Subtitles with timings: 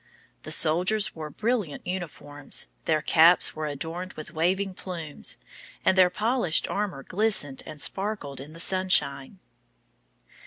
[0.41, 5.37] The soldiers wore brilliant uniforms, their caps were adorned with waving plumes,
[5.85, 9.37] and their polished armor glistened and sparkled in the sunshine.